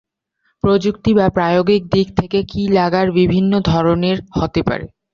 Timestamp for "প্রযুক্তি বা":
0.63-1.25